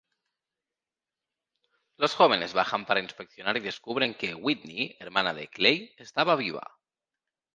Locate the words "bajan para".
2.55-3.01